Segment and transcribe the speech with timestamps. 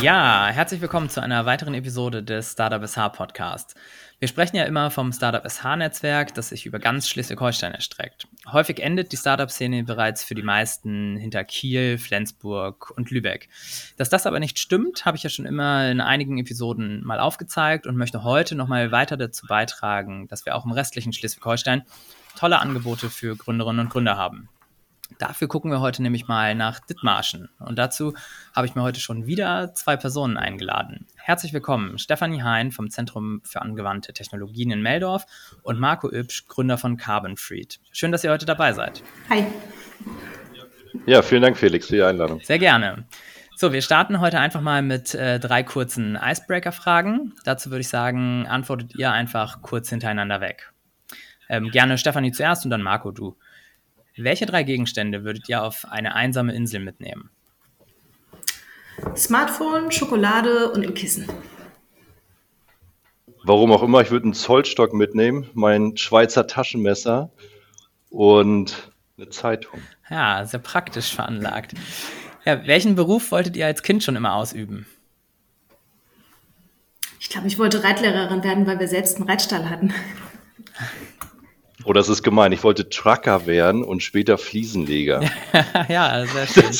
[0.00, 3.74] Ja, herzlich willkommen zu einer weiteren Episode des Startup SH Podcast.
[4.18, 8.26] Wir sprechen ja immer vom Startup SH-Netzwerk, das sich über ganz Schleswig-Holstein erstreckt.
[8.50, 13.50] Häufig endet die Startup-Szene bereits für die meisten hinter Kiel, Flensburg und Lübeck.
[13.98, 17.86] Dass das aber nicht stimmt, habe ich ja schon immer in einigen Episoden mal aufgezeigt
[17.86, 21.82] und möchte heute nochmal weiter dazu beitragen, dass wir auch im restlichen Schleswig-Holstein
[22.38, 24.48] tolle Angebote für Gründerinnen und Gründer haben.
[25.18, 27.48] Dafür gucken wir heute nämlich mal nach Dithmarschen.
[27.58, 28.14] Und dazu
[28.54, 31.06] habe ich mir heute schon wieder zwei Personen eingeladen.
[31.16, 35.26] Herzlich willkommen, Stefanie Hein vom Zentrum für angewandte Technologien in Meldorf
[35.62, 37.80] und Marco Übsch, Gründer von Carbon Freed.
[37.92, 39.02] Schön, dass ihr heute dabei seid.
[39.28, 39.44] Hi.
[41.06, 42.40] Ja, vielen Dank, Felix, für die Einladung.
[42.40, 43.04] Sehr gerne.
[43.56, 47.34] So, wir starten heute einfach mal mit äh, drei kurzen Icebreaker-Fragen.
[47.44, 50.72] Dazu würde ich sagen, antwortet ihr einfach kurz hintereinander weg.
[51.50, 53.36] Ähm, gerne Stefanie zuerst und dann Marco, du.
[54.16, 57.30] Welche drei Gegenstände würdet ihr auf eine einsame Insel mitnehmen?
[59.16, 61.26] Smartphone, Schokolade und ein Kissen.
[63.44, 67.30] Warum auch immer, ich würde einen Zollstock mitnehmen, mein Schweizer Taschenmesser
[68.10, 69.80] und eine Zeitung.
[70.10, 71.72] Ja, sehr praktisch veranlagt.
[72.44, 74.86] Ja, welchen Beruf wolltet ihr als Kind schon immer ausüben?
[77.18, 79.94] Ich glaube, ich wollte Reitlehrerin werden, weil wir selbst einen Reitstall hatten.
[81.84, 82.52] Oh, das ist gemein.
[82.52, 85.22] Ich wollte Trucker werden und später Fliesenleger.
[85.88, 86.76] ja, sehr schön.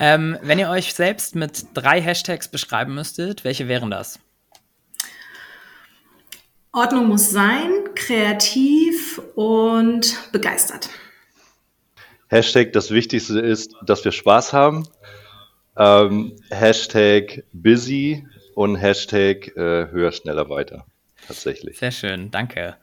[0.00, 4.18] ähm, wenn ihr euch selbst mit drei Hashtags beschreiben müsstet, welche wären das?
[6.72, 10.90] Ordnung muss sein, kreativ und begeistert.
[12.28, 14.86] Hashtag, das Wichtigste ist, dass wir Spaß haben.
[15.76, 20.84] Ähm, Hashtag busy und Hashtag äh, höher, schneller, weiter.
[21.26, 21.78] Tatsächlich.
[21.78, 22.76] Sehr schön, danke.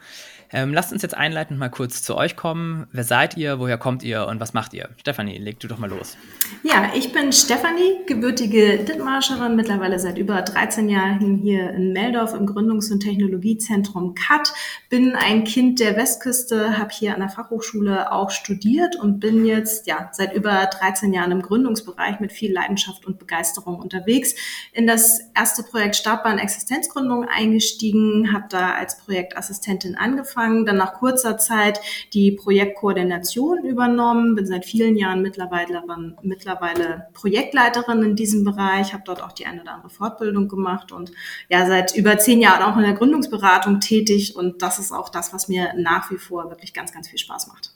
[0.56, 2.88] Ähm, lasst uns jetzt einleitend mal kurz zu euch kommen.
[2.94, 4.88] Wer seid ihr, woher kommt ihr und was macht ihr?
[4.96, 6.16] Stefanie, leg du doch mal los.
[6.64, 12.48] Ja, ich bin Stefanie, gebürtige Dithmarscherin, mittlerweile seit über 13 Jahren hier in Meldorf im
[12.48, 14.54] Gründungs- und Technologiezentrum CAT.
[14.90, 19.88] Bin ein Kind der Westküste, habe hier an der Fachhochschule auch studiert und bin jetzt
[19.88, 24.36] ja seit über 13 Jahren im Gründungsbereich mit viel Leidenschaft und Begeisterung unterwegs.
[24.72, 30.94] In das erste Projekt Startbahn Existenzgründung eingestiegen, habe da als Projektassistentin angefangen angefangen, dann nach
[30.94, 31.80] kurzer Zeit
[32.14, 35.84] die Projektkoordination übernommen, bin seit vielen Jahren mittlerweile,
[36.22, 41.12] mittlerweile Projektleiterin in diesem Bereich, habe dort auch die eine oder andere Fortbildung gemacht und
[41.50, 45.34] ja, seit über zehn Jahren auch in der Gründungsberatung tätig und das ist auch das,
[45.34, 47.72] was mir nach wie vor wirklich ganz, ganz viel Spaß macht.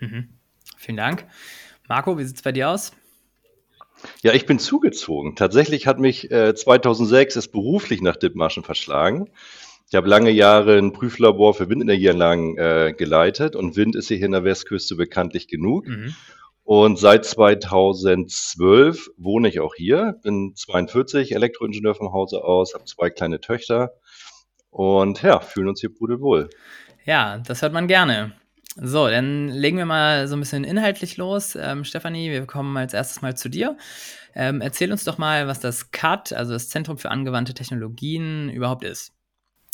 [0.00, 0.28] Mhm.
[0.76, 1.26] Vielen Dank.
[1.88, 2.92] Marco, wie sieht es bei dir aus?
[4.22, 5.36] Ja, ich bin zugezogen.
[5.36, 9.28] Tatsächlich hat mich äh, 2006 es beruflich nach Dithmarschen verschlagen.
[9.90, 14.30] Ich habe lange Jahre ein Prüflabor für Windenergieanlagen äh, geleitet und Wind ist hier in
[14.30, 15.88] der Westküste bekanntlich genug.
[15.88, 16.14] Mhm.
[16.62, 23.10] Und seit 2012 wohne ich auch hier, bin 42, Elektroingenieur vom Hause aus, habe zwei
[23.10, 23.94] kleine Töchter
[24.70, 26.50] und ja, fühlen uns hier pudelwohl.
[27.04, 28.30] Ja, das hört man gerne.
[28.76, 31.58] So, dann legen wir mal so ein bisschen inhaltlich los.
[31.60, 33.76] Ähm, Stefanie, wir kommen als erstes mal zu dir.
[34.36, 38.84] Ähm, erzähl uns doch mal, was das CAT, also das Zentrum für angewandte Technologien, überhaupt
[38.84, 39.14] ist.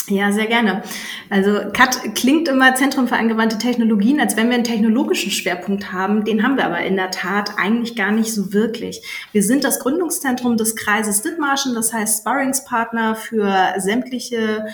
[0.08, 0.82] Ja, sehr gerne.
[1.30, 6.24] Also CAT klingt immer Zentrum für angewandte Technologien, als wenn wir einen technologischen Schwerpunkt haben.
[6.24, 9.02] Den haben wir aber in der Tat eigentlich gar nicht so wirklich.
[9.32, 14.66] Wir sind das Gründungszentrum des Kreises Dithmarschen, das heißt Sparringspartner für sämtliche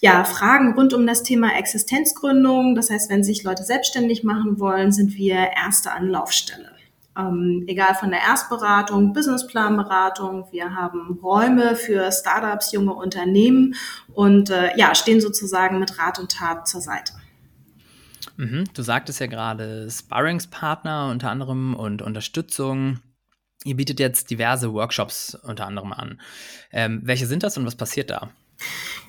[0.00, 2.74] ja, Fragen rund um das Thema Existenzgründung.
[2.74, 6.73] Das heißt, wenn sich Leute selbstständig machen wollen, sind wir erste Anlaufstelle
[7.16, 10.48] ähm, egal von der Erstberatung, Businessplanberatung.
[10.50, 13.74] Wir haben Räume für Startups, junge Unternehmen
[14.12, 17.12] und äh, ja, stehen sozusagen mit Rat und Tat zur Seite.
[18.36, 23.00] Mhm, du sagtest ja gerade Sparringspartner unter anderem und Unterstützung.
[23.64, 26.20] Ihr bietet jetzt diverse Workshops unter anderem an.
[26.72, 28.30] Ähm, welche sind das und was passiert da?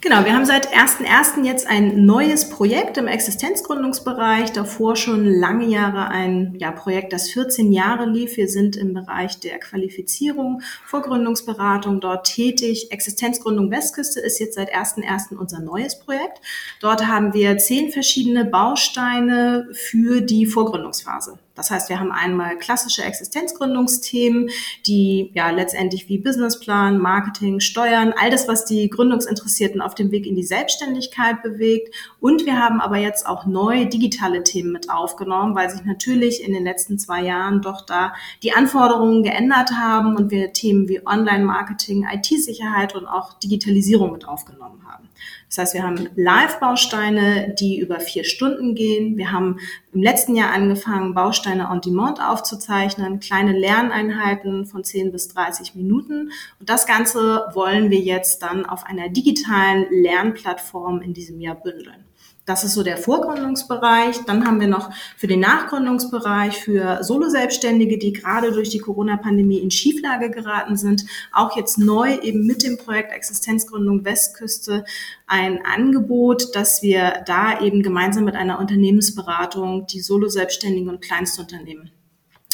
[0.05, 1.46] Genau, wir haben seit 1.1.
[1.46, 4.52] jetzt ein neues Projekt im Existenzgründungsbereich.
[4.52, 8.37] Davor schon lange Jahre ein ja, Projekt, das 14 Jahre lief.
[8.37, 12.91] Wir sind im Bereich der Qualifizierung, Vorgründungsberatung dort tätig.
[12.91, 15.37] Existenzgründung Westküste ist jetzt seit 1.1.
[15.37, 16.40] unser neues Projekt.
[16.81, 21.40] Dort haben wir zehn verschiedene Bausteine für die Vorgründungsphase.
[21.55, 24.49] Das heißt, wir haben einmal klassische Existenzgründungsthemen,
[24.85, 30.28] die ja letztendlich wie Businessplan, Marketing, Steuern, all das, was die Gründungsinteressierten auf dem Weg
[30.28, 31.96] in die Selbstständigkeit bewegt.
[32.19, 36.53] Und wir haben aber jetzt auch neue digitale Themen mit aufgenommen, weil sich natürlich in
[36.53, 38.13] den letzten zwei Jahren doch da
[38.43, 44.81] die Anforderungen geändert haben und wir Themen wie Online-Marketing, IT-Sicherheit und auch Digitalisierung mit aufgenommen
[44.85, 45.09] haben.
[45.47, 49.16] Das heißt, wir haben Live-Bausteine, die über vier Stunden gehen.
[49.17, 49.59] Wir haben
[49.93, 55.75] im letzten Jahr angefangen, Bausteine Bausteine on Demand aufzuzeichnen, kleine Lerneinheiten von 10 bis 30
[55.75, 56.31] Minuten.
[56.59, 62.04] Und das Ganze wollen wir jetzt dann auf einer digitalen Lernplattform in diesem Jahr bündeln.
[62.45, 64.23] Das ist so der Vorgründungsbereich.
[64.25, 69.71] Dann haben wir noch für den Nachgründungsbereich für Solo-Selbstständige, die gerade durch die Corona-Pandemie in
[69.71, 74.85] Schieflage geraten sind, auch jetzt neu eben mit dem Projekt Existenzgründung Westküste
[75.25, 81.89] ein Angebot, dass wir da eben gemeinsam mit einer Unternehmensberatung die Solo-Selbstständigen und Kleinstunternehmen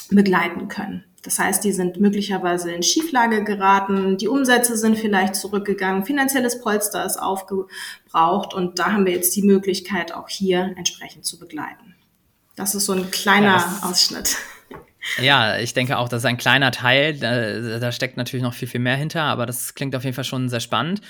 [0.09, 1.03] begleiten können.
[1.23, 7.05] Das heißt, die sind möglicherweise in Schieflage geraten, die Umsätze sind vielleicht zurückgegangen, finanzielles Polster
[7.05, 11.95] ist aufgebraucht und da haben wir jetzt die Möglichkeit, auch hier entsprechend zu begleiten.
[12.55, 14.35] Das ist so ein kleiner ja, Ausschnitt.
[15.19, 17.17] Ja, ich denke auch, das ist ein kleiner Teil.
[17.17, 20.23] Da, da, steckt natürlich noch viel, viel mehr hinter, aber das klingt auf jeden Fall
[20.23, 21.01] schon sehr spannend.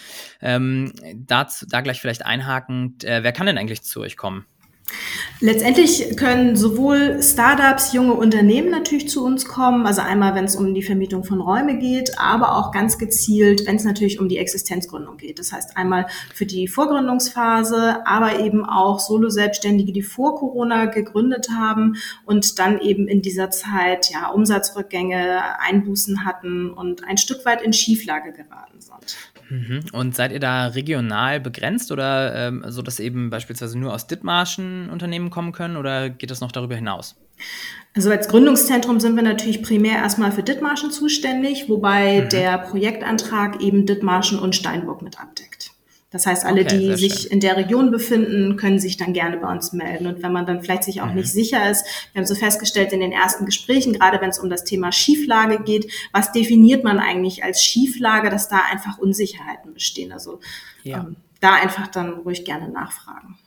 [0.41, 4.45] Ähm, dazu, da gleich vielleicht einhakend, äh, wer kann denn eigentlich zu euch kommen?
[5.43, 10.75] Letztendlich können sowohl Startups, junge Unternehmen natürlich zu uns kommen, also einmal, wenn es um
[10.75, 15.17] die Vermietung von Räume geht, aber auch ganz gezielt, wenn es natürlich um die Existenzgründung
[15.17, 15.39] geht.
[15.39, 16.05] Das heißt einmal
[16.35, 21.95] für die Vorgründungsphase, aber eben auch Solo-Selbstständige, die vor Corona gegründet haben
[22.25, 27.73] und dann eben in dieser Zeit ja Umsatzrückgänge, Einbußen hatten und ein Stück weit in
[27.73, 29.17] Schieflage geraten sind.
[29.51, 29.81] Mhm.
[29.91, 34.89] Und seid ihr da regional begrenzt oder ähm, so, dass eben beispielsweise nur aus Dithmarschen
[34.89, 37.15] Unternehmen kommen können oder geht das noch darüber hinaus?
[37.93, 42.29] Also als Gründungszentrum sind wir natürlich primär erstmal für Dithmarschen zuständig, wobei mhm.
[42.29, 45.70] der Projektantrag eben Dithmarschen und Steinburg mit abdeckt.
[46.11, 47.31] Das heißt, alle, okay, die sich schön.
[47.31, 50.07] in der Region befinden, können sich dann gerne bei uns melden.
[50.07, 51.15] Und wenn man dann vielleicht sich auch mhm.
[51.15, 54.49] nicht sicher ist, wir haben so festgestellt in den ersten Gesprächen, gerade wenn es um
[54.49, 60.11] das Thema Schieflage geht, was definiert man eigentlich als Schieflage, dass da einfach Unsicherheiten bestehen.
[60.11, 60.41] Also
[60.83, 60.99] ja.
[60.99, 63.39] ähm, da einfach dann ruhig gerne nachfragen.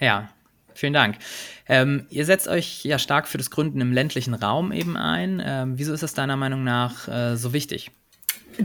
[0.00, 0.30] Ja,
[0.74, 1.18] Vielen Dank.
[1.68, 5.42] Ähm, ihr setzt euch ja stark für das Gründen im ländlichen Raum eben ein.
[5.44, 7.90] Ähm, wieso ist das deiner Meinung nach äh, so wichtig?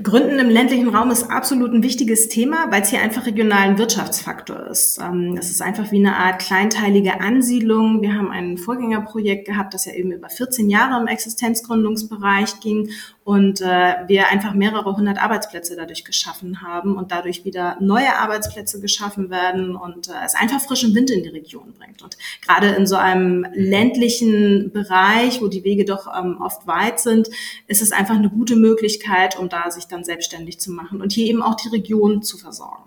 [0.03, 4.67] Gründen im ländlichen Raum ist absolut ein wichtiges Thema, weil es hier einfach regionalen Wirtschaftsfaktor
[4.67, 4.99] ist.
[4.99, 8.01] Ähm, das ist einfach wie eine Art kleinteilige Ansiedlung.
[8.01, 12.89] Wir haben ein Vorgängerprojekt gehabt, das ja eben über 14 Jahre im Existenzgründungsbereich ging
[13.27, 18.79] und äh, wir einfach mehrere hundert Arbeitsplätze dadurch geschaffen haben und dadurch wieder neue Arbeitsplätze
[18.79, 22.01] geschaffen werden und äh, es einfach frischen Wind in die Region bringt.
[22.01, 27.27] Und gerade in so einem ländlichen Bereich, wo die Wege doch ähm, oft weit sind,
[27.67, 31.27] ist es einfach eine gute Möglichkeit, um da sich dann selbstständig zu machen und hier
[31.27, 32.86] eben auch die Region zu versorgen.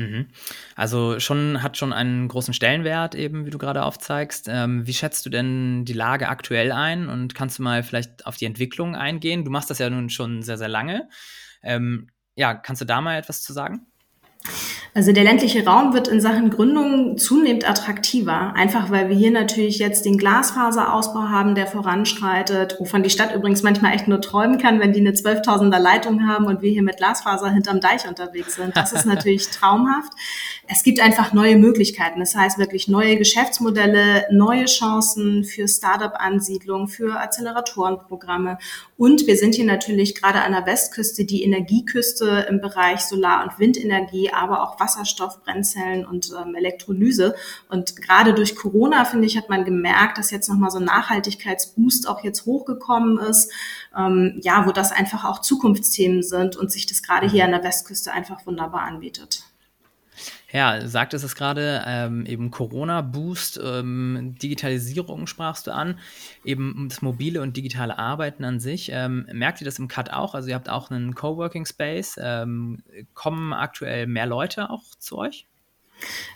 [0.00, 0.28] Mhm.
[0.76, 4.48] Also schon hat schon einen großen Stellenwert, eben wie du gerade aufzeigst.
[4.48, 8.38] Ähm, wie schätzt du denn die Lage aktuell ein und kannst du mal vielleicht auf
[8.38, 9.44] die Entwicklung eingehen?
[9.44, 11.10] Du machst das ja nun schon sehr, sehr lange.
[11.62, 13.89] Ähm, ja, kannst du da mal etwas zu sagen?
[14.92, 19.78] Also der ländliche Raum wird in Sachen Gründung zunehmend attraktiver, einfach weil wir hier natürlich
[19.78, 24.80] jetzt den Glasfaserausbau haben, der voranschreitet, wovon die Stadt übrigens manchmal echt nur träumen kann,
[24.80, 28.76] wenn die eine 12.000er Leitung haben und wir hier mit Glasfaser hinterm Deich unterwegs sind.
[28.76, 30.12] Das ist natürlich traumhaft.
[30.66, 32.18] Es gibt einfach neue Möglichkeiten.
[32.18, 38.58] Das heißt wirklich neue Geschäftsmodelle, neue Chancen für Startup-Ansiedlung, für Acceleratorenprogramme.
[39.00, 43.58] Und wir sind hier natürlich gerade an der Westküste die Energieküste im Bereich Solar- und
[43.58, 47.34] Windenergie, aber auch Wasserstoff, Brennzellen und ähm, Elektrolyse.
[47.70, 52.06] Und gerade durch Corona, finde ich, hat man gemerkt, dass jetzt nochmal so ein Nachhaltigkeitsboost
[52.06, 53.50] auch jetzt hochgekommen ist,
[53.96, 57.64] ähm, ja, wo das einfach auch Zukunftsthemen sind und sich das gerade hier an der
[57.64, 59.44] Westküste einfach wunderbar anbietet.
[60.52, 65.98] Ja, sagt es gerade, ähm, eben Corona-Boost, ähm, Digitalisierung sprachst du an,
[66.44, 68.90] eben das mobile und digitale Arbeiten an sich.
[68.92, 70.34] Ähm, merkt ihr das im Cut auch?
[70.34, 72.18] Also ihr habt auch einen Coworking Space.
[72.20, 72.82] Ähm,
[73.14, 75.46] kommen aktuell mehr Leute auch zu euch?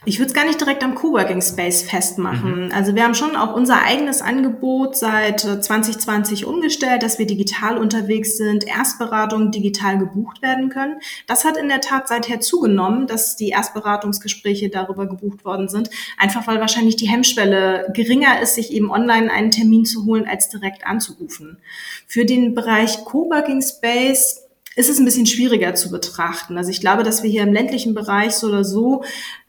[0.06, 2.66] Ich würde es gar nicht direkt am Coworking Space festmachen.
[2.66, 2.72] Mhm.
[2.72, 7.78] Also wir haben schon auch unser eigenes Angebot seit 2020 äh, umgestellt, dass wir digital
[7.78, 11.00] unterwegs sind, Erstberatungen digital gebucht werden können.
[11.26, 16.46] Das hat in der Tat seither zugenommen, dass die Erstberatungsgespräche darüber gebucht worden sind, einfach
[16.46, 20.86] weil wahrscheinlich die Hemmschwelle geringer ist, sich eben online einen Termin zu holen, als direkt
[20.86, 21.58] anzurufen.
[22.06, 24.44] Für den Bereich Coworking Space
[24.76, 26.58] ist es ein bisschen schwieriger zu betrachten.
[26.58, 29.04] Also ich glaube, dass wir hier im ländlichen Bereich so oder so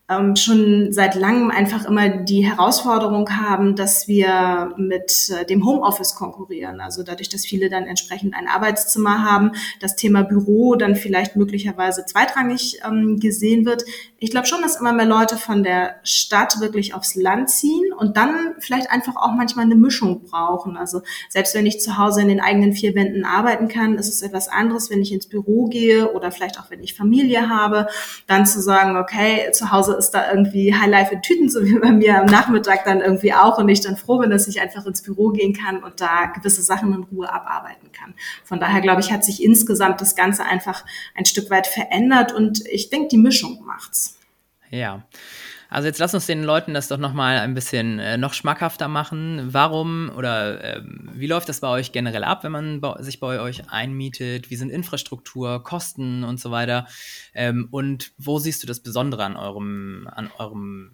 [0.08, 6.14] ähm, schon seit langem einfach immer die Herausforderung haben, dass wir mit äh, dem Homeoffice
[6.14, 6.80] konkurrieren.
[6.80, 12.06] Also dadurch, dass viele dann entsprechend ein Arbeitszimmer haben, das Thema Büro dann vielleicht möglicherweise
[12.06, 13.84] zweitrangig ähm, gesehen wird.
[14.20, 18.16] Ich glaube schon, dass immer mehr Leute von der Stadt wirklich aufs Land ziehen und
[18.16, 20.78] dann vielleicht einfach auch manchmal eine Mischung brauchen.
[20.78, 24.22] Also selbst wenn ich zu Hause in den eigenen vier Wänden arbeiten kann, ist es
[24.22, 27.88] etwas anderes, wenn ich ins Büro gehe oder vielleicht auch wenn ich Familie habe,
[28.28, 31.92] dann zu sagen, okay, zu Hause ist da irgendwie Highlife in Tüten, so wie bei
[31.92, 35.02] mir am Nachmittag dann irgendwie auch und ich dann froh bin, dass ich einfach ins
[35.02, 38.14] Büro gehen kann und da gewisse Sachen in Ruhe abarbeiten kann.
[38.44, 40.86] Von daher glaube ich, hat sich insgesamt das Ganze einfach
[41.16, 44.18] ein Stück weit verändert und ich denke, die Mischung macht's.
[44.70, 45.04] Ja.
[45.76, 49.50] Also jetzt lass uns den Leuten das doch nochmal ein bisschen äh, noch schmackhafter machen.
[49.52, 53.70] Warum oder äh, wie läuft das bei euch generell ab, wenn man sich bei euch
[53.70, 54.50] einmietet?
[54.50, 56.88] Wie sind Infrastruktur, Kosten und so weiter?
[57.34, 60.92] Ähm, und wo siehst du das Besondere an eurem, an eurem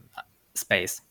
[0.58, 1.04] Space?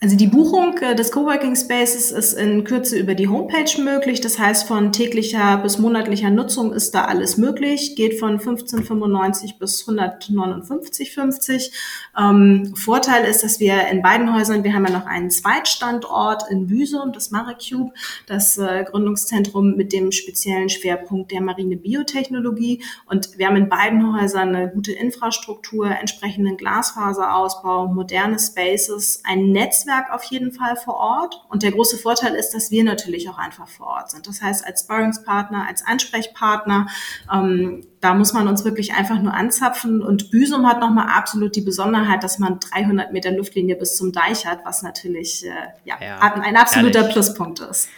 [0.00, 4.20] Also die Buchung äh, des Coworking Spaces ist in Kürze über die Homepage möglich.
[4.20, 7.96] Das heißt, von täglicher bis monatlicher Nutzung ist da alles möglich.
[7.96, 11.72] Geht von 15,95 bis 159,50.
[12.16, 16.68] Ähm, Vorteil ist, dass wir in beiden Häusern, wir haben ja noch einen Zweitstandort in
[16.68, 17.92] Büsum, das MariCube,
[18.26, 22.84] das äh, Gründungszentrum mit dem speziellen Schwerpunkt der marine Biotechnologie.
[23.06, 29.87] Und wir haben in beiden Häusern eine gute Infrastruktur, entsprechenden Glasfaserausbau, moderne Spaces, ein Netz
[29.88, 31.42] Netzwerk auf jeden Fall vor Ort.
[31.48, 34.26] Und der große Vorteil ist, dass wir natürlich auch einfach vor Ort sind.
[34.26, 36.86] Das heißt, als Sparringspartner, als Ansprechpartner,
[37.32, 40.02] ähm, da muss man uns wirklich einfach nur anzapfen.
[40.02, 44.46] Und Büsum hat nochmal absolut die Besonderheit, dass man 300 Meter Luftlinie bis zum Deich
[44.46, 45.50] hat, was natürlich äh,
[45.84, 47.12] ja, ja, ein absoluter ehrlich.
[47.12, 47.88] Pluspunkt ist.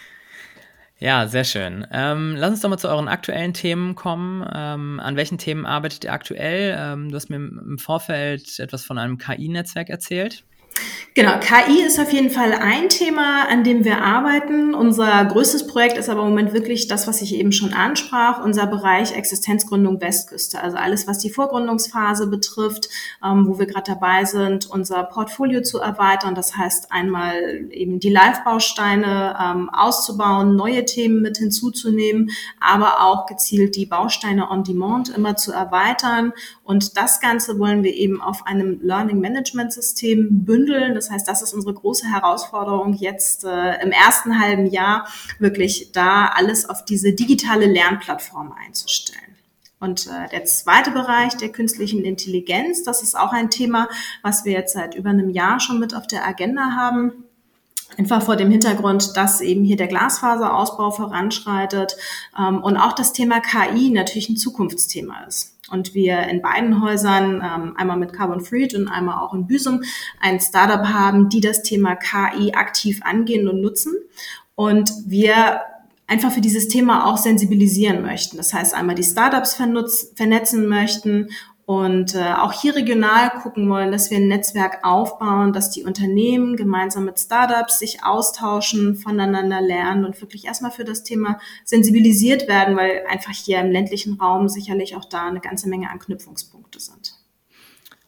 [0.97, 1.87] Ja, sehr schön.
[1.91, 4.47] Ähm, lass uns doch mal zu euren aktuellen Themen kommen.
[4.53, 6.77] Ähm, an welchen Themen arbeitet ihr aktuell?
[6.77, 10.43] Ähm, du hast mir im Vorfeld etwas von einem KI-Netzwerk erzählt.
[11.13, 14.73] Genau, KI ist auf jeden Fall ein Thema, an dem wir arbeiten.
[14.73, 18.65] Unser größtes Projekt ist aber im Moment wirklich das, was ich eben schon ansprach, unser
[18.65, 20.63] Bereich Existenzgründung Westküste.
[20.63, 22.87] Also alles, was die Vorgründungsphase betrifft,
[23.21, 26.33] ähm, wo wir gerade dabei sind, unser Portfolio zu erweitern.
[26.33, 32.29] Das heißt, einmal eben die Live-Bausteine ähm, auszubauen, neue Themen mit hinzuzunehmen,
[32.61, 36.31] aber auch gezielt die Bausteine on Demand immer zu erweitern.
[36.63, 40.60] Und das Ganze wollen wir eben auf einem Learning Management System bündeln.
[40.67, 45.07] Das heißt, das ist unsere große Herausforderung jetzt äh, im ersten halben Jahr,
[45.39, 49.21] wirklich da alles auf diese digitale Lernplattform einzustellen.
[49.79, 53.89] Und äh, der zweite Bereich der künstlichen Intelligenz, das ist auch ein Thema,
[54.21, 57.25] was wir jetzt seit über einem Jahr schon mit auf der Agenda haben.
[57.97, 61.97] Einfach vor dem Hintergrund, dass eben hier der Glasfaserausbau voranschreitet
[62.37, 67.41] ähm, und auch das Thema KI natürlich ein Zukunftsthema ist und wir in beiden Häusern,
[67.43, 69.83] ähm, einmal mit Carbon Freed und einmal auch in Büsum,
[70.19, 73.93] ein Startup haben, die das Thema KI aktiv angehen und nutzen.
[74.55, 75.61] Und wir
[76.11, 78.35] einfach für dieses Thema auch sensibilisieren möchten.
[78.35, 81.29] Das heißt, einmal die Startups vernetzen möchten
[81.65, 86.55] und äh, auch hier regional gucken wollen, dass wir ein Netzwerk aufbauen, dass die Unternehmen
[86.55, 92.75] gemeinsam mit Startups sich austauschen, voneinander lernen und wirklich erstmal für das Thema sensibilisiert werden,
[92.75, 97.21] weil einfach hier im ländlichen Raum sicherlich auch da eine ganze Menge Anknüpfungspunkte sind.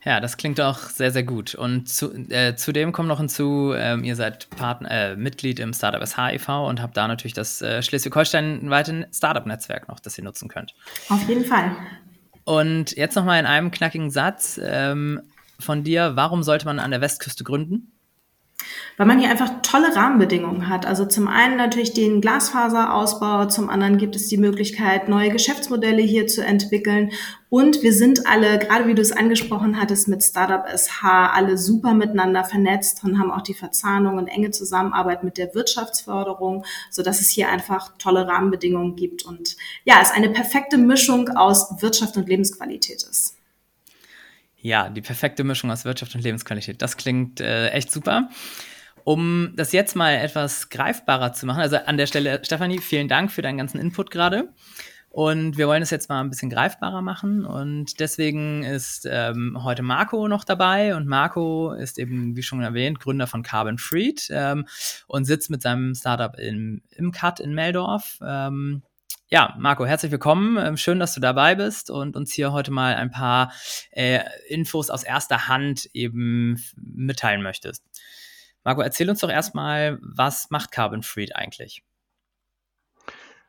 [0.05, 1.55] Ja, das klingt auch sehr, sehr gut.
[1.55, 6.05] Und zu, äh, zudem kommt noch hinzu, ähm, ihr seid Partner, äh, Mitglied im Startup
[6.05, 10.75] SHIV und habt da natürlich das äh, Schleswig-Holstein-weite Startup-Netzwerk noch, das ihr nutzen könnt.
[11.07, 11.73] Auf jeden Fall.
[12.43, 15.21] Und jetzt nochmal in einem knackigen Satz ähm,
[15.59, 17.92] von dir, warum sollte man an der Westküste gründen?
[18.97, 20.85] Weil man hier einfach tolle Rahmenbedingungen hat.
[20.85, 26.27] Also zum einen natürlich den Glasfaserausbau, zum anderen gibt es die Möglichkeit, neue Geschäftsmodelle hier
[26.27, 27.11] zu entwickeln.
[27.49, 31.93] Und wir sind alle, gerade wie du es angesprochen hattest, mit Startup SH alle super
[31.93, 37.21] miteinander vernetzt und haben auch die Verzahnung und enge Zusammenarbeit mit der Wirtschaftsförderung, so dass
[37.21, 39.55] es hier einfach tolle Rahmenbedingungen gibt und
[39.85, 43.37] ja, es eine perfekte Mischung aus Wirtschaft und Lebensqualität ist.
[44.63, 46.81] Ja, die perfekte Mischung aus Wirtschaft und Lebensqualität.
[46.81, 48.29] Das klingt äh, echt super.
[49.03, 53.29] Um das jetzt mal etwas greifbarer zu machen, also an der Stelle, Stefanie, vielen Dank
[53.29, 54.53] für deinen ganzen Input gerade.
[55.09, 57.45] Und wir wollen es jetzt mal ein bisschen greifbarer machen.
[57.45, 60.95] Und deswegen ist ähm, heute Marco noch dabei.
[60.95, 64.65] Und Marco ist eben, wie schon erwähnt, Gründer von Carbon Freed ähm,
[65.07, 68.17] und sitzt mit seinem Startup im, im Cut in Meldorf.
[68.25, 68.81] Ähm,
[69.33, 70.63] ja, Marco, herzlich willkommen.
[70.63, 73.51] Ähm, schön, dass du dabei bist und uns hier heute mal ein paar
[73.89, 77.83] äh, Infos aus erster Hand eben mitteilen möchtest.
[78.63, 81.81] Marco, erzähl uns doch erstmal, was macht Carbon Freed eigentlich?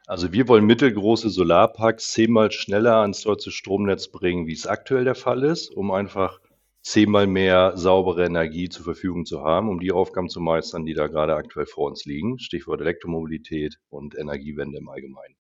[0.07, 5.15] Also wir wollen mittelgroße Solarparks zehnmal schneller ans deutsche Stromnetz bringen, wie es aktuell der
[5.15, 6.41] Fall ist, um einfach
[6.81, 11.09] zehnmal mehr saubere Energie zur Verfügung zu haben, um die Aufgaben zu meistern, die da
[11.09, 12.39] gerade aktuell vor uns liegen.
[12.39, 15.37] Stichwort Elektromobilität und Energiewende im Allgemeinen.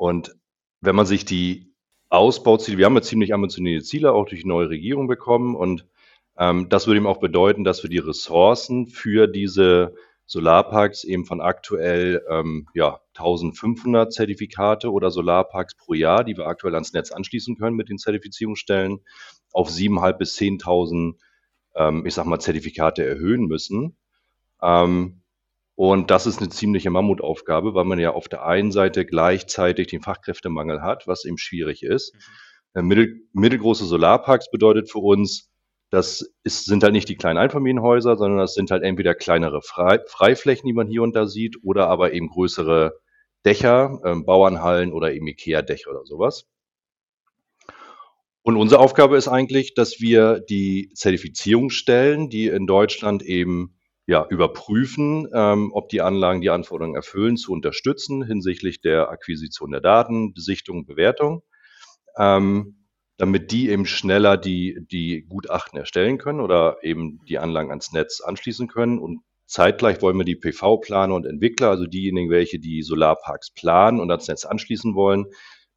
[0.00, 0.34] Und
[0.80, 1.74] wenn man sich die
[2.08, 5.86] Ausbauziele, wir haben ja ziemlich ambitionierte Ziele auch durch die neue Regierung bekommen und
[6.38, 11.42] ähm, das würde eben auch bedeuten, dass wir die Ressourcen für diese Solarparks eben von
[11.42, 17.58] aktuell ähm, ja, 1500 Zertifikate oder Solarparks pro Jahr, die wir aktuell ans Netz anschließen
[17.58, 19.00] können mit den Zertifizierungsstellen,
[19.52, 21.16] auf 7.500 bis 10.000,
[21.74, 23.98] ähm, ich sag mal, Zertifikate erhöhen müssen.
[24.62, 25.19] Ähm,
[25.80, 30.02] und das ist eine ziemliche Mammutaufgabe, weil man ja auf der einen Seite gleichzeitig den
[30.02, 32.14] Fachkräftemangel hat, was eben schwierig ist.
[32.74, 32.86] Mhm.
[32.86, 35.48] Mittel, mittelgroße Solarparks bedeutet für uns,
[35.88, 40.00] das ist, sind halt nicht die kleinen Einfamilienhäuser, sondern das sind halt entweder kleinere Frei,
[40.06, 42.92] Freiflächen, die man hier und da sieht, oder aber eben größere
[43.46, 46.44] Dächer, ähm, Bauernhallen oder eben Ikea-Dächer oder sowas.
[48.42, 53.79] Und unsere Aufgabe ist eigentlich, dass wir die Zertifizierungsstellen, die in Deutschland eben
[54.10, 59.80] ja, überprüfen, ähm, ob die Anlagen die Anforderungen erfüllen, zu unterstützen hinsichtlich der Akquisition der
[59.80, 61.44] Daten, Besichtung, Bewertung.
[62.18, 62.88] Ähm,
[63.18, 68.20] damit die eben schneller die, die Gutachten erstellen können oder eben die Anlagen ans Netz
[68.20, 68.98] anschließen können.
[68.98, 74.10] Und zeitgleich wollen wir die PV-Planer und Entwickler, also diejenigen, welche die Solarparks planen und
[74.10, 75.26] ans Netz anschließen wollen,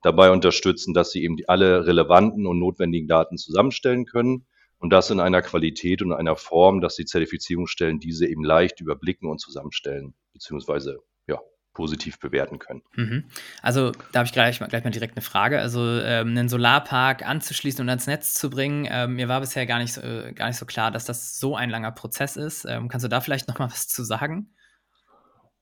[0.01, 4.47] dabei unterstützen, dass sie eben alle relevanten und notwendigen Daten zusammenstellen können
[4.83, 9.29] und das in einer Qualität und einer Form, dass die Zertifizierungsstellen diese eben leicht überblicken
[9.29, 11.39] und zusammenstellen, beziehungsweise ja,
[11.73, 12.81] positiv bewerten können.
[12.95, 13.23] Mhm.
[13.61, 15.59] Also da habe ich gleich, gleich mal direkt eine Frage.
[15.59, 19.79] Also ähm, einen Solarpark anzuschließen und ans Netz zu bringen, ähm, mir war bisher gar
[19.79, 22.65] nicht, so, äh, gar nicht so klar, dass das so ein langer Prozess ist.
[22.65, 24.53] Ähm, kannst du da vielleicht noch mal was zu sagen?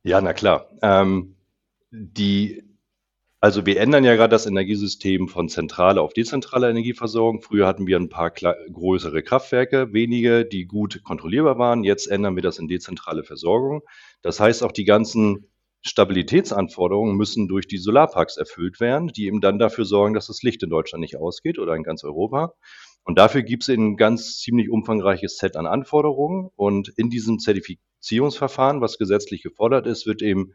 [0.02, 0.68] Ja, na klar.
[0.82, 1.36] Ähm,
[1.92, 2.64] die,
[3.42, 7.42] also wir ändern ja gerade das Energiesystem von zentraler auf dezentraler Energieversorgung.
[7.42, 11.84] Früher hatten wir ein paar größere Kraftwerke, wenige, die gut kontrollierbar waren.
[11.84, 13.82] Jetzt ändern wir das in dezentrale Versorgung.
[14.22, 19.58] Das heißt, auch die ganzen Stabilitätsanforderungen müssen durch die Solarparks erfüllt werden, die eben dann
[19.58, 22.54] dafür sorgen, dass das Licht in Deutschland nicht ausgeht oder in ganz Europa.
[23.04, 26.52] Und dafür gibt es ein ganz ziemlich umfangreiches Set an Anforderungen.
[26.56, 30.54] Und in diesem Zertifizierungsverfahren, was gesetzlich gefordert ist, wird eben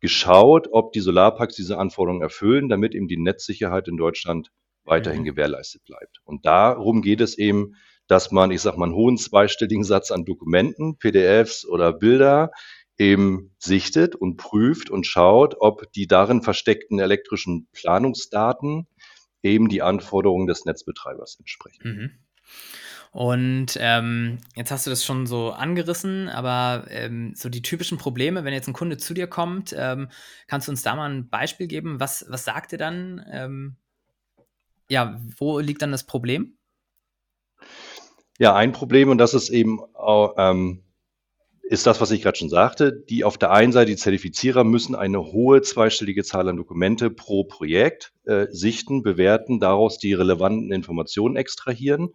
[0.00, 4.50] geschaut, ob die Solarparks diese Anforderungen erfüllen, damit eben die Netzsicherheit in Deutschland
[4.84, 5.26] weiterhin mhm.
[5.26, 6.20] gewährleistet bleibt.
[6.24, 7.74] Und darum geht es eben,
[8.06, 12.50] dass man, ich sag mal, einen hohen zweistelligen Satz an Dokumenten, PDFs oder Bilder
[12.98, 18.86] eben sichtet und prüft und schaut, ob die darin versteckten elektrischen Planungsdaten
[19.42, 21.82] eben die Anforderungen des Netzbetreibers entsprechen.
[21.84, 22.10] Mhm.
[23.12, 28.44] Und ähm, jetzt hast du das schon so angerissen, aber ähm, so die typischen Probleme,
[28.44, 30.08] wenn jetzt ein Kunde zu dir kommt, ähm,
[30.46, 31.98] kannst du uns da mal ein Beispiel geben?
[31.98, 33.24] Was, was sagt ihr dann?
[33.30, 33.76] Ähm,
[34.88, 36.56] ja, wo liegt dann das Problem?
[38.38, 39.80] Ja, ein Problem, und das ist eben
[40.36, 40.82] ähm,
[41.70, 42.92] ist das, was ich gerade schon sagte.
[42.92, 47.44] Die auf der einen Seite, die Zertifizierer müssen eine hohe zweistellige Zahl an Dokumente pro
[47.44, 52.10] Projekt äh, sichten, bewerten, daraus die relevanten Informationen extrahieren.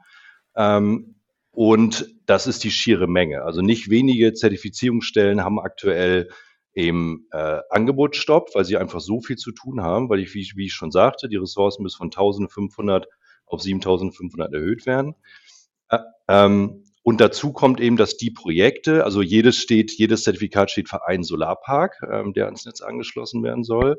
[0.55, 1.15] Ähm,
[1.51, 3.43] und das ist die schiere Menge.
[3.43, 6.29] Also nicht wenige Zertifizierungsstellen haben aktuell
[6.73, 10.65] eben äh, Angebotsstopp, weil sie einfach so viel zu tun haben, weil ich, wie, wie
[10.65, 13.07] ich schon sagte, die Ressourcen müssen von 1500
[13.45, 15.15] auf 7500 erhöht werden.
[15.89, 20.89] Äh, ähm, und dazu kommt eben, dass die Projekte, also jedes steht, jedes Zertifikat steht
[20.89, 23.97] für einen Solarpark, ähm, der ans Netz angeschlossen werden soll.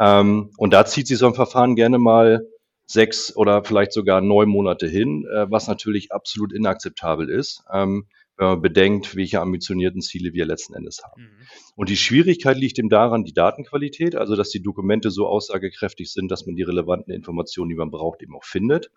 [0.00, 2.46] Ähm, und da zieht sich so ein Verfahren gerne mal
[2.86, 8.46] sechs oder vielleicht sogar neun Monate hin, äh, was natürlich absolut inakzeptabel ist, ähm, wenn
[8.46, 11.22] man bedenkt, welche ambitionierten Ziele wir letzten Endes haben.
[11.22, 11.46] Mhm.
[11.76, 16.30] Und die Schwierigkeit liegt eben daran, die Datenqualität, also dass die Dokumente so aussagekräftig sind,
[16.30, 18.90] dass man die relevanten Informationen, die man braucht, eben auch findet.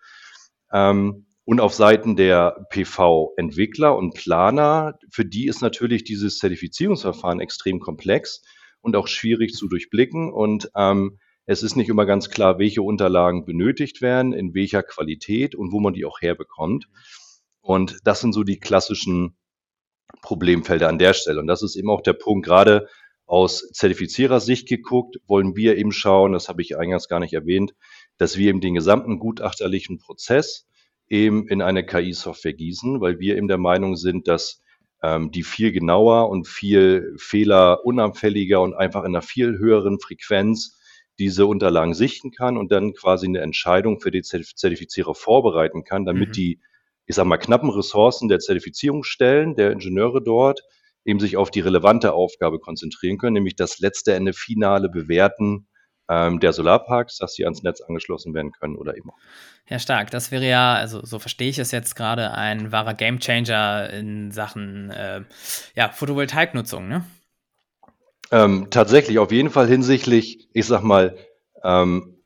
[0.72, 7.80] Ähm, und auf Seiten der PV-Entwickler und Planer, für die ist natürlich dieses Zertifizierungsverfahren extrem
[7.80, 8.42] komplex
[8.82, 10.34] und auch schwierig zu durchblicken.
[10.34, 15.56] Und ähm, es ist nicht immer ganz klar, welche Unterlagen benötigt werden, in welcher Qualität
[15.56, 16.88] und wo man die auch herbekommt.
[17.62, 19.38] Und das sind so die klassischen
[20.22, 21.40] Problemfelder an der Stelle.
[21.40, 22.88] Und das ist eben auch der Punkt, gerade
[23.28, 27.74] aus Zertifizierersicht geguckt, wollen wir eben schauen, das habe ich eingangs gar nicht erwähnt,
[28.18, 30.68] dass wir eben den gesamten gutachterlichen Prozess
[31.08, 34.62] eben in eine KI-Software gießen, weil wir eben der Meinung sind, dass
[35.02, 40.80] ähm, die viel genauer und viel fehlerunanfälliger und einfach in einer viel höheren Frequenz
[41.20, 46.30] diese Unterlagen sichten kann und dann quasi eine Entscheidung für die Zertifizierer vorbereiten kann, damit
[46.30, 46.34] mhm.
[46.34, 46.60] die,
[47.06, 50.62] ich sag mal, knappen Ressourcen der Zertifizierungsstellen, der Ingenieure dort,
[51.06, 55.68] eben sich auf die relevante Aufgabe konzentrieren können, nämlich das letzte Ende finale Bewerten
[56.10, 59.18] ähm, der Solarparks, dass sie ans Netz angeschlossen werden können oder eben auch.
[59.68, 60.12] Ja, stark.
[60.12, 64.92] Das wäre ja, also so verstehe ich es jetzt gerade, ein wahrer Gamechanger in Sachen
[64.92, 65.22] äh,
[65.76, 67.06] ja, Photovoltaiknutzung, ne?
[68.32, 71.16] Ähm, tatsächlich, auf jeden Fall hinsichtlich, ich sag mal,
[71.64, 72.18] ähm,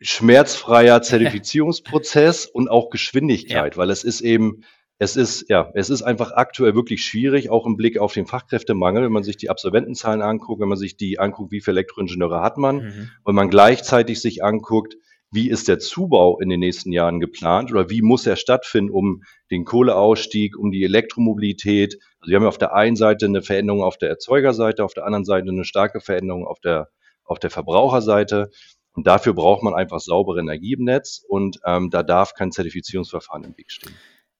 [0.00, 3.78] schmerzfreier Zertifizierungsprozess und auch Geschwindigkeit, ja.
[3.78, 4.62] weil es ist eben
[4.98, 9.04] es ist, ja, es ist einfach aktuell wirklich schwierig, auch im Blick auf den Fachkräftemangel,
[9.04, 12.56] wenn man sich die Absolventenzahlen anguckt, wenn man sich die anguckt, wie viele Elektroingenieure hat
[12.56, 13.10] man, mhm.
[13.24, 14.96] und man gleichzeitig sich anguckt,
[15.30, 19.22] wie ist der Zubau in den nächsten Jahren geplant oder wie muss er stattfinden, um
[19.50, 21.98] den Kohleausstieg, um die Elektromobilität.
[22.26, 25.24] Also wir haben auf der einen Seite eine Veränderung auf der Erzeugerseite, auf der anderen
[25.24, 26.88] Seite eine starke Veränderung auf der,
[27.22, 28.50] auf der Verbraucherseite.
[28.94, 33.44] Und dafür braucht man einfach saubere Energie im Netz und ähm, da darf kein Zertifizierungsverfahren
[33.44, 33.94] im Weg stehen.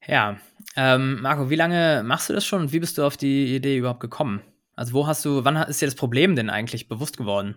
[0.05, 0.37] Ja,
[0.75, 3.77] ähm, Marco, wie lange machst du das schon und wie bist du auf die Idee
[3.77, 4.43] überhaupt gekommen?
[4.75, 7.55] Also wo hast du, wann ist dir das Problem denn eigentlich bewusst geworden?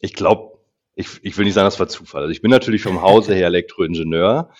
[0.00, 0.60] Ich glaube,
[0.94, 2.22] ich, ich will nicht sagen, das war Zufall.
[2.22, 4.52] Also ich bin natürlich vom Hause her Elektroingenieur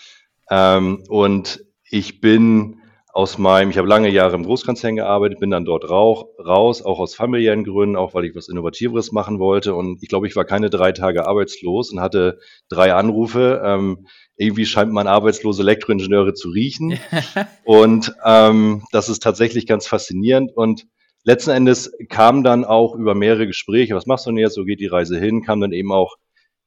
[0.51, 2.81] ähm, und ich bin
[3.17, 6.99] aus meinem, ich habe lange Jahre im Großkonzern gearbeitet, bin dann dort rauch, raus, auch
[6.99, 9.75] aus familiären Gründen, auch weil ich was Innovativeres machen wollte.
[9.75, 13.63] Und ich glaube, ich war keine drei Tage arbeitslos und hatte drei Anrufe.
[13.65, 16.99] Ähm, irgendwie scheint man arbeitslose Elektroingenieure zu riechen.
[17.65, 20.55] und ähm, das ist tatsächlich ganz faszinierend.
[20.55, 20.87] Und
[21.25, 24.81] letzten Endes kam dann auch über mehrere Gespräche, was machst du denn jetzt, wo geht
[24.81, 26.17] die Reise hin, kam dann eben auch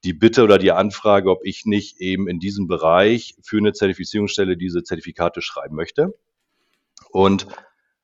[0.04, 4.58] die Bitte oder die Anfrage, ob ich nicht eben in diesem Bereich für eine Zertifizierungsstelle
[4.58, 6.16] diese Zertifikate schreiben möchte.
[7.12, 7.48] Und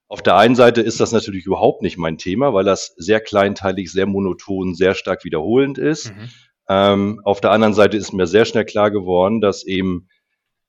[0.08, 3.92] auf der einen Seite ist das natürlich überhaupt nicht mein Thema, weil das sehr kleinteilig,
[3.92, 6.14] sehr monoton, sehr stark wiederholend ist.
[6.16, 6.30] Mhm.
[6.68, 10.08] Ähm, auf der anderen Seite ist mir sehr schnell klar geworden, dass eben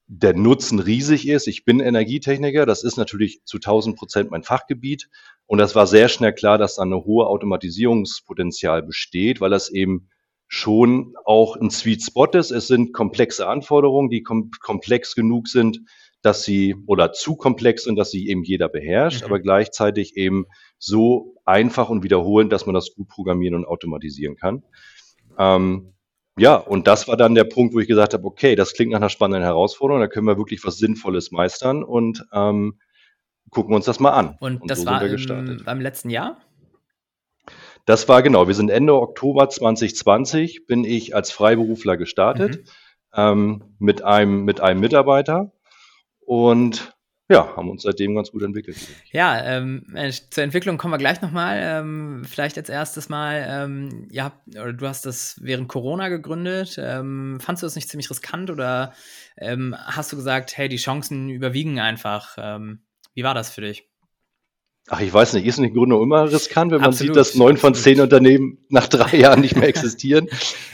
[0.09, 1.49] der Nutzen riesig ist.
[1.49, 5.09] Ich bin Energietechniker, das ist natürlich zu 1000 Prozent mein Fachgebiet.
[5.47, 10.09] Und das war sehr schnell klar, dass da eine hohe Automatisierungspotenzial besteht, weil das eben
[10.49, 12.53] schon auch ein Sweet Spot ist.
[12.53, 15.81] Es sind komplexe Anforderungen, die kom komplex genug sind,
[16.23, 19.27] dass sie oder zu komplex sind, dass sie eben jeder beherrscht, mhm.
[19.27, 20.47] aber gleichzeitig eben
[20.79, 24.63] so einfach und wiederholend, dass man das gut programmieren und automatisieren kann.
[25.39, 25.93] Ähm,
[26.39, 28.99] ja, und das war dann der Punkt, wo ich gesagt habe, okay, das klingt nach
[28.99, 32.79] einer spannenden Herausforderung, da können wir wirklich was Sinnvolles meistern und ähm,
[33.51, 34.37] gucken uns das mal an.
[34.41, 36.39] Und, und das so war im, beim letzten Jahr?
[37.87, 42.65] Das war genau, wir sind Ende Oktober 2020, bin ich als Freiberufler gestartet mhm.
[43.15, 45.53] ähm, mit, einem, mit einem Mitarbeiter
[46.27, 46.93] und
[47.29, 48.77] ja, haben uns seitdem ganz gut entwickelt.
[49.11, 49.85] Ja, ähm,
[50.31, 51.61] zur Entwicklung kommen wir gleich nochmal.
[51.61, 56.77] Ähm, vielleicht als erstes Mal, ähm, ihr habt, oder du hast das während Corona gegründet.
[56.81, 58.93] Ähm, fandst du das nicht ziemlich riskant oder
[59.39, 62.37] ähm, hast du gesagt, hey, die Chancen überwiegen einfach?
[62.39, 62.85] Ähm,
[63.15, 63.89] wie war das für dich?
[64.89, 67.57] Ach, ich weiß nicht, ist nicht Gründung immer riskant, wenn man absolut, sieht, dass neun
[67.57, 70.29] von zehn Unternehmen nach drei Jahren nicht mehr existieren?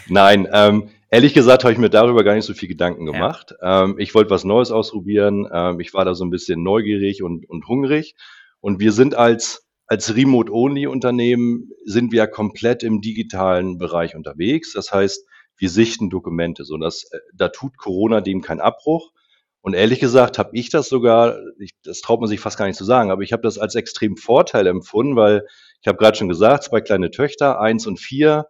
[0.07, 3.55] Nein, ähm, ehrlich gesagt habe ich mir darüber gar nicht so viel Gedanken gemacht.
[3.61, 3.85] Ja.
[3.85, 5.47] Ähm, ich wollte was Neues ausprobieren.
[5.53, 8.17] Ähm, ich war da so ein bisschen neugierig und, und hungrig.
[8.61, 14.73] Und wir sind als, als Remote-Only-Unternehmen sind wir komplett im digitalen Bereich unterwegs.
[14.73, 15.27] Das heißt,
[15.59, 16.65] wir sichten Dokumente.
[16.65, 19.13] So, das, äh, da tut Corona dem keinen Abbruch.
[19.61, 22.77] Und ehrlich gesagt habe ich das sogar, ich, das traut man sich fast gar nicht
[22.77, 25.47] zu sagen, aber ich habe das als extrem Vorteil empfunden, weil
[25.83, 28.47] ich habe gerade schon gesagt, zwei kleine Töchter, eins und vier.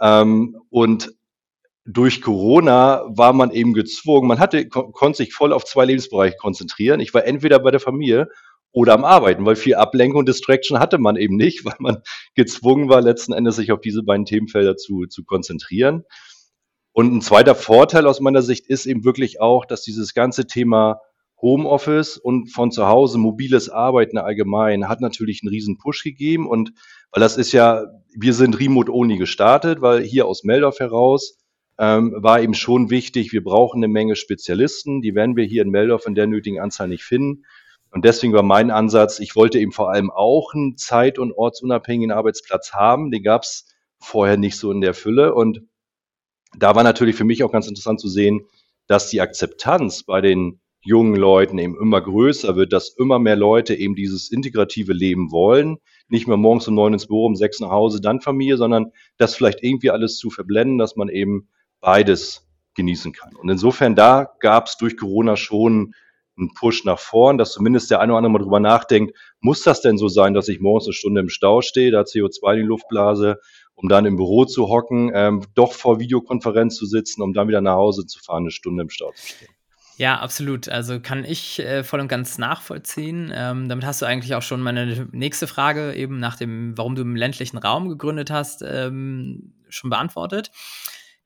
[0.00, 1.12] Ähm, und
[1.84, 7.00] durch Corona war man eben gezwungen, man hatte, konnte sich voll auf zwei Lebensbereiche konzentrieren.
[7.00, 8.28] Ich war entweder bei der Familie
[8.70, 12.02] oder am Arbeiten, weil viel Ablenkung und Distraction hatte man eben nicht, weil man
[12.34, 16.04] gezwungen war, letzten Endes sich auf diese beiden Themenfelder zu, zu konzentrieren.
[16.92, 21.00] Und ein zweiter Vorteil aus meiner Sicht ist eben wirklich auch, dass dieses ganze Thema
[21.40, 26.72] Homeoffice und von zu Hause mobiles Arbeiten allgemein hat natürlich einen riesen Push gegeben und
[27.10, 31.41] weil das ist ja, wir sind remote only gestartet, weil hier aus Meldorf heraus
[31.78, 35.70] ähm, war eben schon wichtig, wir brauchen eine Menge Spezialisten, die werden wir hier in
[35.70, 37.44] Meldorf in der nötigen Anzahl nicht finden.
[37.90, 42.10] Und deswegen war mein Ansatz, ich wollte eben vor allem auch einen zeit- und ortsunabhängigen
[42.10, 43.10] Arbeitsplatz haben.
[43.10, 43.66] Den gab es
[43.98, 45.62] vorher nicht so in der Fülle und
[46.56, 48.42] da war natürlich für mich auch ganz interessant zu sehen,
[48.86, 53.74] dass die Akzeptanz bei den jungen Leuten eben immer größer wird, dass immer mehr Leute
[53.74, 55.78] eben dieses integrative Leben wollen.
[56.08, 59.36] Nicht mehr morgens um neun ins Büro, um sechs nach Hause, dann Familie, sondern das
[59.36, 61.48] vielleicht irgendwie alles zu verblenden, dass man eben
[61.82, 63.36] beides genießen kann.
[63.36, 65.94] Und insofern, da gab es durch Corona schon
[66.38, 69.82] einen Push nach vorn, dass zumindest der eine oder andere mal drüber nachdenkt, muss das
[69.82, 72.66] denn so sein, dass ich morgens eine Stunde im Stau stehe, da CO2 in die
[72.66, 73.38] Luft blase,
[73.74, 77.60] um dann im Büro zu hocken, ähm, doch vor Videokonferenz zu sitzen, um dann wieder
[77.60, 79.48] nach Hause zu fahren, eine Stunde im Stau zu stehen.
[79.98, 80.70] Ja, absolut.
[80.70, 83.30] Also kann ich äh, voll und ganz nachvollziehen.
[83.34, 87.02] Ähm, damit hast du eigentlich auch schon meine nächste Frage eben nach dem, warum du
[87.02, 90.50] im ländlichen Raum gegründet hast, ähm, schon beantwortet.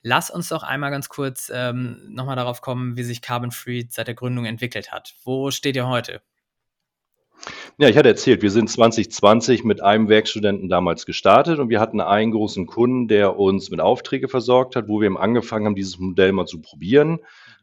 [0.09, 4.07] Lass uns doch einmal ganz kurz ähm, nochmal darauf kommen, wie sich Carbon Free seit
[4.07, 5.17] der Gründung entwickelt hat.
[5.25, 6.23] Wo steht ihr heute?
[7.77, 12.01] Ja, ich hatte erzählt, wir sind 2020 mit einem Werkstudenten damals gestartet und wir hatten
[12.01, 15.99] einen großen Kunden, der uns mit Aufträge versorgt hat, wo wir eben angefangen haben, dieses
[15.99, 17.19] Modell mal zu probieren,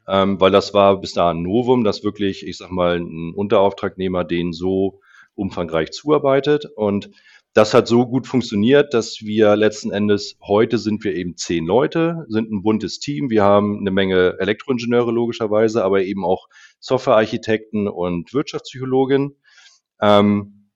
[0.10, 4.51] ähm, weil das war bis dahin Novum, dass wirklich, ich sag mal, ein Unterauftragnehmer den
[4.51, 4.99] so
[5.34, 7.10] umfangreich zuarbeitet und
[7.53, 12.25] das hat so gut funktioniert, dass wir letzten Endes heute sind wir eben zehn Leute,
[12.27, 13.29] sind ein buntes Team.
[13.29, 16.47] Wir haben eine Menge Elektroingenieure logischerweise, aber eben auch
[16.79, 19.35] Softwarearchitekten und Wirtschaftspsychologin.
[20.01, 20.71] Ähm,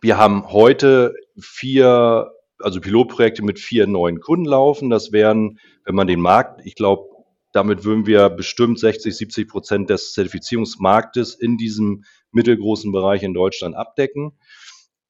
[0.00, 4.90] wir haben heute vier, also Pilotprojekte mit vier neuen Kunden laufen.
[4.90, 7.08] Das wären, wenn man den Markt, ich glaube,
[7.52, 13.74] damit würden wir bestimmt 60, 70 Prozent des Zertifizierungsmarktes in diesem mittelgroßen Bereich in Deutschland
[13.74, 14.38] abdecken.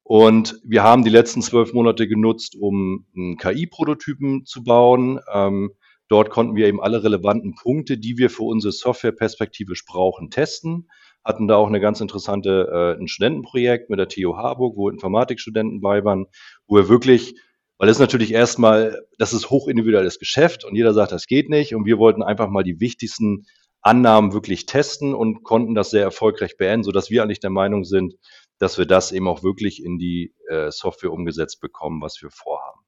[0.07, 5.19] Und wir haben die letzten zwölf Monate genutzt, um einen KI-Prototypen zu bauen.
[5.33, 5.71] Ähm,
[6.07, 10.87] dort konnten wir eben alle relevanten Punkte, die wir für unsere Software perspektivisch brauchen, testen.
[11.25, 15.81] Hatten da auch eine ganz interessante äh, ein Studentenprojekt mit der TU Harburg, wo Informatikstudenten
[15.81, 16.27] bei waren,
[16.67, 17.35] wo wir wirklich,
[17.77, 21.75] weil es natürlich erstmal, das ist hochindividuelles Geschäft und jeder sagt, das geht nicht.
[21.75, 23.45] Und wir wollten einfach mal die wichtigsten
[23.81, 28.13] Annahmen wirklich testen und konnten das sehr erfolgreich beenden, sodass wir eigentlich der Meinung sind,
[28.59, 32.81] dass wir das eben auch wirklich in die äh, Software umgesetzt bekommen, was wir vorhaben.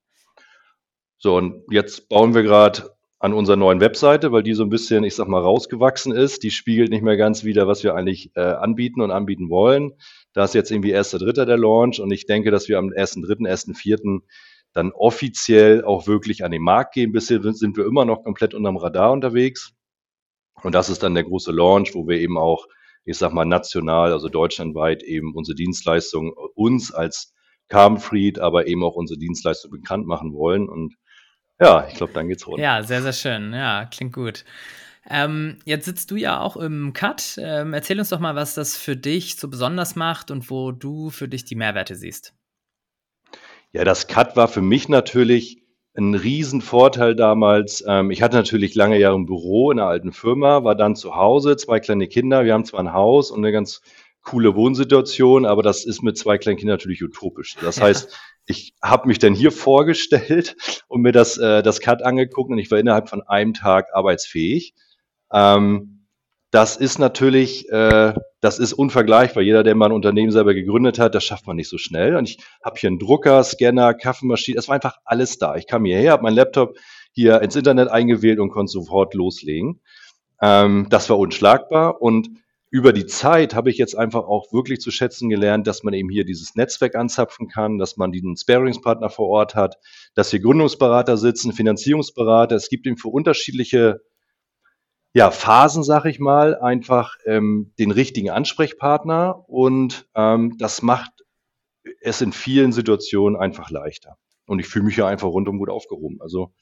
[1.17, 5.03] So, und jetzt bauen wir gerade an unserer neuen Webseite, weil die so ein bisschen,
[5.03, 6.43] ich sag mal, rausgewachsen ist.
[6.43, 9.91] Die spiegelt nicht mehr ganz wieder, was wir eigentlich äh, anbieten und anbieten wollen.
[10.33, 11.43] Da ist jetzt irgendwie 1.3.
[11.43, 14.21] der Launch und ich denke, dass wir am 1.3., 1.4.
[14.71, 17.11] dann offiziell auch wirklich an den Markt gehen.
[17.11, 19.73] Bisher sind wir immer noch komplett unterm Radar unterwegs.
[20.63, 22.67] Und das ist dann der große Launch, wo wir eben auch
[23.05, 27.33] ich sag mal, national, also deutschlandweit eben unsere Dienstleistung uns als
[27.67, 30.67] Carbonfried, aber eben auch unsere Dienstleistung bekannt machen wollen.
[30.67, 30.95] Und
[31.59, 32.59] ja, ich glaube, dann geht's rund.
[32.59, 33.53] Ja, sehr, sehr schön.
[33.53, 34.45] Ja, klingt gut.
[35.09, 37.39] Ähm, jetzt sitzt du ja auch im Cut.
[37.41, 41.09] Ähm, erzähl uns doch mal, was das für dich so besonders macht und wo du
[41.09, 42.33] für dich die Mehrwerte siehst.
[43.71, 45.63] Ja, das Cut war für mich natürlich
[45.99, 47.83] ein Riesenvorteil damals.
[47.87, 51.15] Ähm, ich hatte natürlich lange Jahre im Büro in einer alten Firma, war dann zu
[51.15, 52.45] Hause, zwei kleine Kinder.
[52.45, 53.81] Wir haben zwar ein Haus und eine ganz
[54.21, 57.55] coole Wohnsituation, aber das ist mit zwei kleinen Kindern natürlich utopisch.
[57.61, 57.83] Das ja.
[57.83, 60.55] heißt, ich habe mich dann hier vorgestellt
[60.87, 64.73] und mir das, äh, das Cut angeguckt und ich war innerhalb von einem Tag arbeitsfähig.
[65.31, 65.98] Ähm,
[66.51, 69.43] das ist natürlich, äh, das ist unvergleichbar.
[69.43, 72.15] Jeder, der mal ein Unternehmen selber gegründet hat, das schafft man nicht so schnell.
[72.15, 74.57] Und ich habe hier einen Drucker, Scanner, Kaffeemaschine.
[74.57, 75.55] Es war einfach alles da.
[75.55, 76.75] Ich kam hierher, habe meinen Laptop
[77.11, 79.81] hier ins Internet eingewählt und konnte sofort loslegen.
[80.41, 82.01] Ähm, das war unschlagbar.
[82.01, 82.29] Und
[82.71, 86.09] über die Zeit habe ich jetzt einfach auch wirklich zu schätzen gelernt, dass man eben
[86.09, 89.77] hier dieses Netzwerk anzapfen kann, dass man diesen Sparingspartner vor Ort hat,
[90.15, 92.55] dass hier Gründungsberater sitzen, Finanzierungsberater.
[92.55, 94.01] Es gibt eben für unterschiedliche
[95.13, 101.11] ja, Phasen, sag ich mal, einfach ähm, den richtigen Ansprechpartner und ähm, das macht
[102.01, 104.17] es in vielen Situationen einfach leichter.
[104.45, 106.17] Und ich fühle mich ja einfach rundum gut aufgehoben.
[106.21, 106.53] Also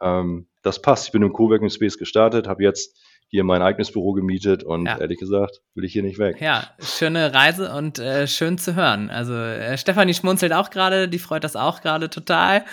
[0.00, 1.06] ähm, das passt.
[1.06, 4.98] Ich bin im Coworking Space gestartet, habe jetzt hier mein eigenes Büro gemietet und ja.
[4.98, 6.40] ehrlich gesagt will ich hier nicht weg.
[6.40, 9.08] Ja, schöne Reise und äh, schön zu hören.
[9.08, 12.64] Also äh, Stefanie schmunzelt auch gerade, die freut das auch gerade total.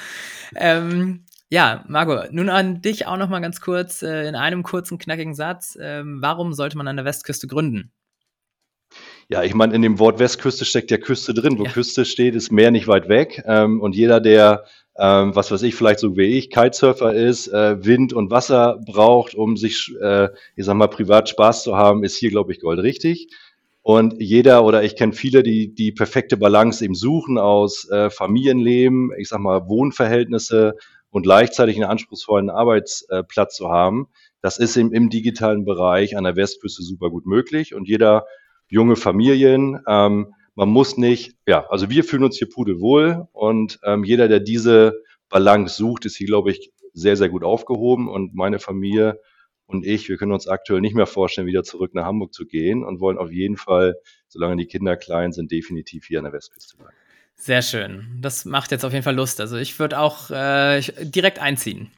[0.55, 4.97] Ähm, ja, Margot, nun an dich auch noch mal ganz kurz äh, in einem kurzen,
[4.97, 5.77] knackigen Satz.
[5.81, 7.91] Ähm, warum sollte man an der Westküste gründen?
[9.29, 11.57] Ja, ich meine, in dem Wort Westküste steckt ja Küste drin.
[11.57, 11.71] Wo ja.
[11.71, 13.43] Küste steht, ist Meer nicht weit weg.
[13.45, 14.65] Ähm, und jeder, der,
[14.97, 19.35] ähm, was weiß ich, vielleicht so wie ich, Kitesurfer ist, äh, Wind und Wasser braucht,
[19.35, 23.29] um sich, äh, ich sag mal, privat Spaß zu haben, ist hier, glaube ich, goldrichtig.
[23.81, 29.11] Und jeder oder ich kenne viele, die die perfekte Balance eben suchen aus äh, Familienleben,
[29.17, 30.75] ich sag mal, Wohnverhältnisse,
[31.09, 34.07] und gleichzeitig einen anspruchsvollen Arbeitsplatz zu haben.
[34.41, 38.25] Das ist im, im digitalen Bereich an der Westküste super gut möglich und jeder
[38.67, 44.03] junge Familien, ähm, man muss nicht, ja, also wir fühlen uns hier pudelwohl und ähm,
[44.03, 48.59] jeder, der diese Balance sucht, ist hier, glaube ich, sehr, sehr gut aufgehoben und meine
[48.59, 49.19] Familie
[49.67, 52.83] und ich, wir können uns aktuell nicht mehr vorstellen, wieder zurück nach Hamburg zu gehen
[52.83, 53.95] und wollen auf jeden Fall,
[54.29, 56.95] solange die Kinder klein sind, definitiv hier an der Westküste bleiben.
[57.39, 58.17] Sehr schön.
[58.19, 59.39] Das macht jetzt auf jeden Fall Lust.
[59.39, 61.91] Also ich würde auch äh, direkt einziehen.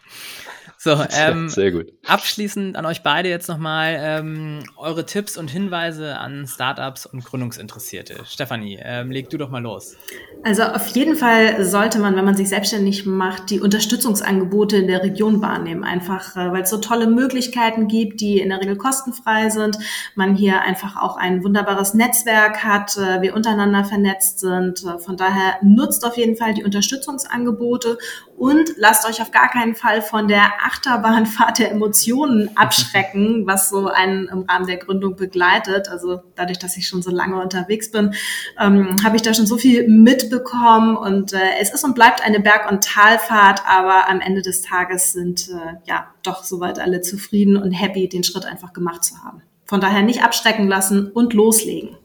[0.82, 1.92] So, ähm, sehr gut.
[2.08, 8.24] Abschließend an euch beide jetzt nochmal ähm, eure Tipps und Hinweise an Startups und Gründungsinteressierte.
[8.26, 9.98] Stefanie, ähm, leg du doch mal los.
[10.44, 15.04] Also auf jeden Fall sollte man, wenn man sich selbstständig macht, die Unterstützungsangebote in der
[15.04, 15.84] Region wahrnehmen.
[15.84, 19.78] Einfach, äh, weil es so tolle Möglichkeiten gibt, die in der Regel kostenfrei sind.
[20.16, 24.86] Man hier einfach auch ein wunderbares Netzwerk hat, äh, wir untereinander vernetzt sind.
[24.86, 27.98] Äh, von daher nutzt auf jeden Fall die Unterstützungsangebote
[28.38, 33.88] und lasst euch auf gar keinen Fall von der Achterbahnfahrt der Emotionen abschrecken, was so
[33.88, 35.90] einen im Rahmen der Gründung begleitet.
[35.90, 38.14] Also dadurch, dass ich schon so lange unterwegs bin,
[38.60, 42.40] ähm, habe ich da schon so viel mitbekommen und äh, es ist und bleibt eine
[42.40, 47.58] Berg- und Talfahrt, aber am Ende des Tages sind äh, ja doch soweit alle zufrieden
[47.58, 49.42] und happy, den Schritt einfach gemacht zu haben.
[49.66, 51.98] Von daher nicht abschrecken lassen und loslegen.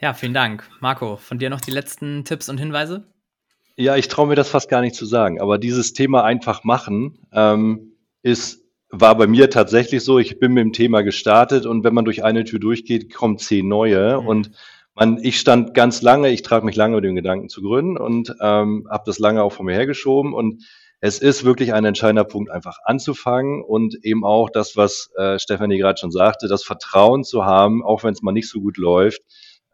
[0.00, 0.68] Ja, vielen Dank.
[0.80, 3.04] Marco, von dir noch die letzten Tipps und Hinweise?
[3.82, 7.18] Ja, ich traue mir das fast gar nicht zu sagen, aber dieses Thema einfach machen
[7.32, 10.20] ähm, ist, war bei mir tatsächlich so.
[10.20, 13.66] Ich bin mit dem Thema gestartet und wenn man durch eine Tür durchgeht, kommen zehn
[13.66, 14.20] neue.
[14.20, 14.28] Mhm.
[14.28, 14.50] Und
[14.94, 18.32] man, ich stand ganz lange, ich trage mich lange mit dem Gedanken zu gründen und
[18.40, 20.32] ähm, habe das lange auch vor mir hergeschoben.
[20.32, 20.62] Und
[21.00, 25.78] es ist wirklich ein entscheidender Punkt, einfach anzufangen und eben auch das, was äh, Stefanie
[25.78, 29.22] gerade schon sagte, das Vertrauen zu haben, auch wenn es mal nicht so gut läuft,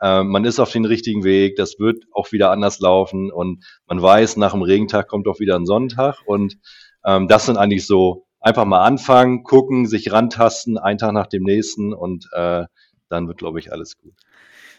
[0.01, 4.01] ähm, man ist auf den richtigen Weg, das wird auch wieder anders laufen und man
[4.01, 6.57] weiß, nach dem Regentag kommt auch wieder ein Sonntag und
[7.05, 11.43] ähm, das sind eigentlich so einfach mal anfangen, gucken, sich rantasten, ein Tag nach dem
[11.43, 12.65] nächsten und äh,
[13.09, 14.15] dann wird, glaube ich, alles gut.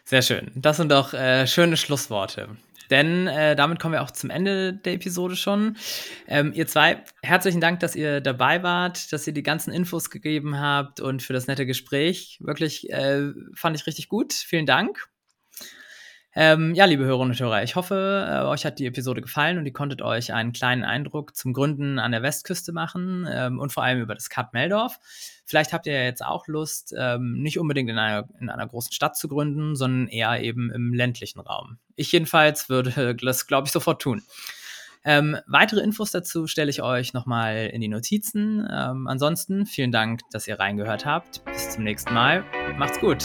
[0.06, 0.52] Sehr schön.
[0.56, 2.50] Das sind doch äh, schöne Schlussworte.
[2.90, 5.78] Denn äh, damit kommen wir auch zum Ende der Episode schon.
[6.28, 10.60] Ähm, ihr zwei, herzlichen Dank, dass ihr dabei wart, dass ihr die ganzen Infos gegeben
[10.60, 12.38] habt und für das nette Gespräch.
[12.42, 14.34] Wirklich äh, fand ich richtig gut.
[14.34, 15.10] Vielen Dank.
[16.36, 19.66] Ähm, ja, liebe Hörerinnen und Hörer, ich hoffe, äh, euch hat die Episode gefallen und
[19.66, 23.84] ihr konntet euch einen kleinen Eindruck zum Gründen an der Westküste machen ähm, und vor
[23.84, 25.00] allem über das Cut Meldorf.
[25.46, 29.18] Vielleicht habt ihr jetzt auch Lust, ähm, nicht unbedingt in einer, in einer großen Stadt
[29.18, 31.80] zu gründen, sondern eher eben im ländlichen Raum.
[31.96, 34.22] Ich jedenfalls würde das, glaube ich, sofort tun.
[35.04, 38.68] Ähm, weitere Infos dazu stelle ich euch nochmal in die Notizen.
[38.72, 41.44] Ähm, ansonsten vielen Dank, dass ihr reingehört habt.
[41.46, 42.44] Bis zum nächsten Mal.
[42.78, 43.24] Macht's gut.